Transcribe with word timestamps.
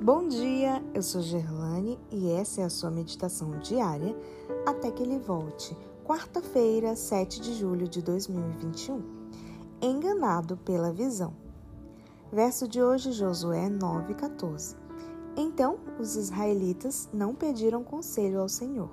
Bom 0.00 0.28
dia, 0.28 0.80
eu 0.94 1.02
sou 1.02 1.20
Gerlane 1.20 1.98
e 2.12 2.30
essa 2.30 2.60
é 2.60 2.64
a 2.64 2.70
sua 2.70 2.88
meditação 2.88 3.58
diária 3.58 4.16
até 4.64 4.92
que 4.92 5.02
ele 5.02 5.18
volte, 5.18 5.76
quarta-feira, 6.04 6.94
7 6.94 7.40
de 7.40 7.52
julho 7.54 7.88
de 7.88 8.00
2021. 8.00 9.02
Enganado 9.82 10.56
pela 10.58 10.92
visão. 10.92 11.34
Verso 12.32 12.68
de 12.68 12.80
hoje, 12.80 13.10
Josué 13.10 13.68
9,14. 13.68 14.76
Então 15.36 15.80
os 15.98 16.14
israelitas 16.14 17.08
não 17.12 17.34
pediram 17.34 17.82
conselho 17.82 18.40
ao 18.40 18.48
Senhor. 18.48 18.90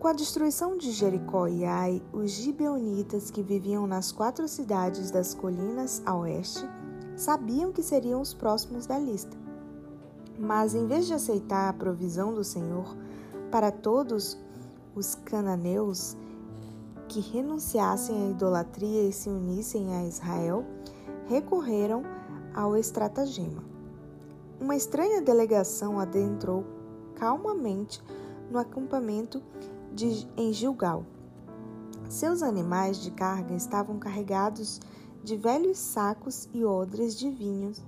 Com 0.00 0.08
a 0.08 0.12
destruição 0.12 0.76
de 0.76 0.90
Jericó 0.90 1.46
e 1.46 1.64
Ai, 1.64 2.02
os 2.12 2.32
gibeonitas 2.32 3.30
que 3.30 3.40
viviam 3.40 3.86
nas 3.86 4.10
quatro 4.10 4.48
cidades 4.48 5.12
das 5.12 5.32
colinas 5.32 6.02
a 6.04 6.16
oeste 6.16 6.68
sabiam 7.16 7.72
que 7.72 7.82
seriam 7.82 8.20
os 8.20 8.34
próximos 8.34 8.86
da 8.86 8.98
lista. 8.98 9.36
Mas 10.38 10.74
em 10.74 10.86
vez 10.86 11.06
de 11.06 11.14
aceitar 11.14 11.68
a 11.68 11.72
provisão 11.72 12.34
do 12.34 12.44
Senhor 12.44 12.94
para 13.50 13.72
todos 13.72 14.38
os 14.94 15.14
cananeus 15.14 16.16
que 17.08 17.20
renunciassem 17.20 18.26
à 18.26 18.30
idolatria 18.30 19.08
e 19.08 19.12
se 19.12 19.28
unissem 19.28 19.94
a 19.94 20.04
Israel, 20.04 20.64
recorreram 21.26 22.02
ao 22.54 22.76
estratagema. 22.76 23.64
Uma 24.60 24.76
estranha 24.76 25.22
delegação 25.22 25.98
adentrou 25.98 26.64
calmamente 27.14 28.02
no 28.50 28.58
acampamento 28.58 29.42
de, 29.92 30.28
em 30.36 30.52
Gilgal. 30.52 31.04
Seus 32.08 32.42
animais 32.42 32.98
de 32.98 33.10
carga 33.10 33.54
estavam 33.54 33.98
carregados 33.98 34.78
de 34.78 34.86
velhos 35.34 35.78
sacos 35.78 36.46
e 36.52 36.62
odres 36.62 37.16
de 37.18 37.30
vinhos 37.30 37.82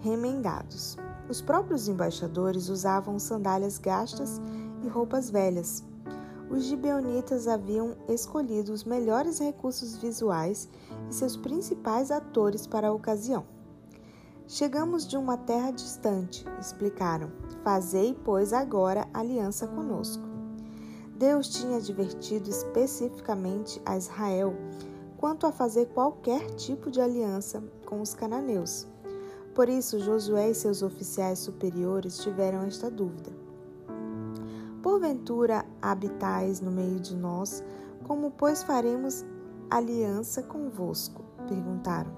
remendados. 0.00 0.98
Os 1.28 1.40
próprios 1.40 1.88
embaixadores 1.88 2.68
usavam 2.68 3.18
sandálias 3.18 3.78
gastas 3.78 4.40
e 4.84 4.88
roupas 4.88 5.30
velhas. 5.30 5.82
Os 6.50 6.64
gibeonitas 6.64 7.48
haviam 7.48 7.96
escolhido 8.08 8.72
os 8.72 8.84
melhores 8.84 9.38
recursos 9.38 9.96
visuais 9.96 10.68
e 11.10 11.14
seus 11.14 11.36
principais 11.36 12.10
atores 12.10 12.66
para 12.66 12.88
a 12.88 12.92
ocasião. 12.92 13.44
Chegamos 14.46 15.06
de 15.06 15.16
uma 15.16 15.36
terra 15.36 15.70
distante, 15.70 16.46
explicaram. 16.58 17.30
Fazei, 17.62 18.16
pois, 18.24 18.54
agora 18.54 19.06
aliança 19.12 19.66
conosco. 19.66 20.26
Deus 21.18 21.48
tinha 21.48 21.76
advertido 21.76 22.48
especificamente 22.48 23.82
a 23.84 23.98
Israel 23.98 24.54
quanto 25.18 25.46
a 25.46 25.52
fazer 25.52 25.86
qualquer 25.86 26.46
tipo 26.54 26.90
de 26.90 27.00
aliança 27.00 27.62
com 27.84 28.00
os 28.00 28.14
cananeus. 28.14 28.86
Por 29.54 29.68
isso, 29.68 29.98
Josué 29.98 30.50
e 30.50 30.54
seus 30.54 30.82
oficiais 30.82 31.40
superiores 31.40 32.18
tiveram 32.18 32.62
esta 32.62 32.88
dúvida: 32.88 33.30
Porventura 34.80 35.66
habitais 35.82 36.60
no 36.60 36.70
meio 36.70 37.00
de 37.00 37.16
nós, 37.16 37.62
como 38.04 38.30
pois 38.30 38.62
faremos 38.62 39.24
aliança 39.68 40.42
convosco? 40.42 41.24
perguntaram. 41.48 42.12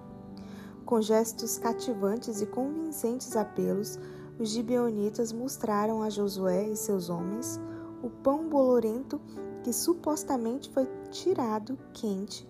Com 0.85 1.01
gestos 1.01 1.57
cativantes 1.57 2.43
e 2.43 2.47
convincentes 2.47 3.35
apelos, 3.37 3.99
os 4.39 4.51
gibeonitas 4.51 5.33
mostraram 5.33 6.03
a 6.03 6.11
Josué 6.11 6.69
e 6.69 6.77
seus 6.77 7.09
homens 7.09 7.61
o 8.03 8.11
pão 8.11 8.49
bolorento 8.49 9.21
que 9.63 9.73
supostamente 9.73 10.71
foi 10.71 10.87
tirado 11.11 11.79
quente 11.93 12.47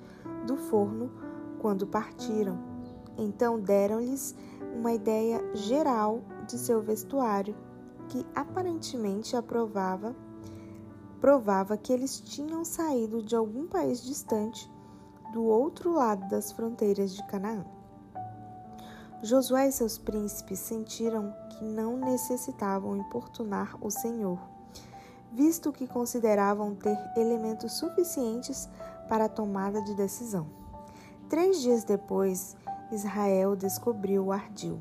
do 0.46 0.56
forno 0.56 1.10
quando 1.58 1.86
partiram. 1.86 2.58
Então 3.16 3.60
deram-lhes 3.60 4.34
uma 4.74 4.92
ideia 4.92 5.42
geral 5.54 6.22
de 6.46 6.58
seu 6.58 6.80
vestuário, 6.80 7.54
que 8.08 8.24
aparentemente 8.34 9.36
aprovava 9.36 10.14
provava 11.20 11.76
que 11.76 11.92
eles 11.92 12.18
tinham 12.18 12.64
saído 12.64 13.22
de 13.22 13.36
algum 13.36 13.66
país 13.66 14.02
distante 14.02 14.70
do 15.32 15.44
outro 15.44 15.92
lado 15.92 16.26
das 16.28 16.50
fronteiras 16.50 17.14
de 17.14 17.22
Canaã. 17.26 17.64
Josué 19.22 19.68
e 19.68 19.72
seus 19.72 19.98
príncipes 19.98 20.58
sentiram 20.58 21.34
que 21.50 21.64
não 21.64 21.98
necessitavam 21.98 22.96
importunar 22.96 23.76
o 23.82 23.90
Senhor, 23.90 24.38
visto 25.30 25.70
que 25.70 25.86
consideravam 25.86 26.74
ter 26.74 26.98
elementos 27.16 27.72
suficientes 27.74 28.66
para 29.10 29.24
a 29.24 29.28
tomada 29.28 29.82
de 29.82 29.92
decisão. 29.92 30.46
Três 31.28 31.60
dias 31.60 31.82
depois, 31.82 32.56
Israel 32.92 33.56
descobriu 33.56 34.26
o 34.26 34.32
ardil. 34.32 34.80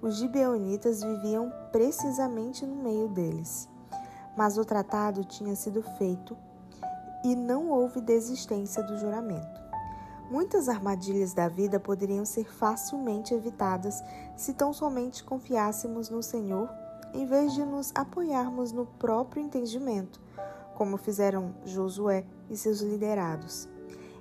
Os 0.00 0.14
gibeonitas 0.14 1.02
viviam 1.02 1.52
precisamente 1.72 2.64
no 2.64 2.76
meio 2.76 3.08
deles. 3.08 3.68
Mas 4.36 4.56
o 4.56 4.64
tratado 4.64 5.24
tinha 5.24 5.56
sido 5.56 5.82
feito 5.82 6.36
e 7.24 7.34
não 7.34 7.68
houve 7.68 8.00
desistência 8.00 8.80
do 8.84 8.96
juramento. 8.96 9.60
Muitas 10.30 10.68
armadilhas 10.68 11.34
da 11.34 11.48
vida 11.48 11.80
poderiam 11.80 12.24
ser 12.24 12.44
facilmente 12.44 13.34
evitadas 13.34 14.04
se 14.36 14.52
tão 14.52 14.72
somente 14.72 15.24
confiássemos 15.24 16.10
no 16.10 16.22
Senhor 16.22 16.70
em 17.12 17.26
vez 17.26 17.54
de 17.54 17.64
nos 17.64 17.90
apoiarmos 17.94 18.70
no 18.70 18.86
próprio 18.86 19.42
entendimento, 19.42 20.20
como 20.78 20.96
fizeram 20.96 21.56
Josué 21.66 22.24
e 22.48 22.56
seus 22.56 22.80
liderados. 22.80 23.68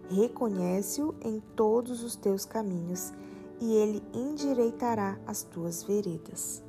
Reconhece-o 0.09 1.13
em 1.21 1.39
todos 1.55 2.01
os 2.01 2.15
teus 2.15 2.45
caminhos, 2.45 3.13
e 3.61 3.75
ele 3.75 4.01
endireitará 4.11 5.19
as 5.27 5.43
tuas 5.43 5.83
veredas. 5.83 6.63